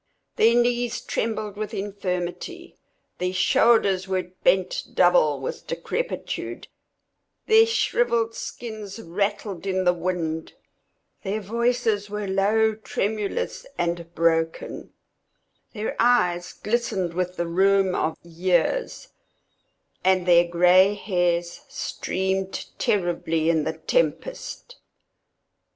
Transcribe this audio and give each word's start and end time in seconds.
Their 0.35 0.55
knees 0.55 0.99
trembled 1.01 1.57
with 1.57 1.75
infirmity; 1.75 2.75
their 3.19 3.33
shoulders 3.33 4.07
were 4.07 4.31
bent 4.43 4.83
double 4.95 5.39
with 5.39 5.67
decrepitude; 5.67 6.67
their 7.45 7.67
shrivelled 7.67 8.33
skins 8.33 8.99
rattled 8.99 9.67
in 9.67 9.83
the 9.83 9.93
wind; 9.93 10.53
their 11.21 11.39
voices 11.39 12.09
were 12.09 12.25
low, 12.27 12.73
tremulous 12.73 13.67
and 13.77 14.11
broken; 14.15 14.91
their 15.73 15.95
eyes 15.99 16.51
glistened 16.53 17.13
with 17.13 17.35
the 17.35 17.45
rheum 17.45 17.93
of 17.93 18.17
years; 18.23 19.09
and 20.03 20.25
their 20.25 20.47
gray 20.47 20.95
hairs 20.95 21.61
streamed 21.69 22.65
terribly 22.79 23.51
in 23.51 23.65
the 23.65 23.73
tempest. 23.77 24.77